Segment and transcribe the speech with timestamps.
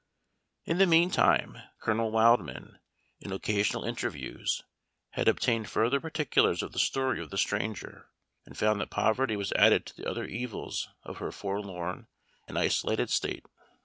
[0.65, 2.79] In the mean time, Colonel Wildman,
[3.19, 4.63] in occasional interviews,
[5.11, 8.09] had obtained further particulars of the story of the stranger,
[8.43, 12.07] and found that poverty was added to the other evils of her forlorn
[12.47, 13.45] and isolated state.